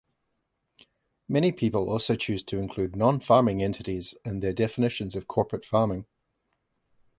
Many 1.27 1.51
people 1.51 1.87
also 1.87 2.15
choose 2.15 2.43
to 2.45 2.57
include 2.57 2.95
non-farming 2.95 3.61
entities 3.61 4.15
in 4.25 4.39
their 4.39 4.51
definitions 4.51 5.15
of 5.15 5.27
corporate 5.27 5.63
farming. 5.63 6.07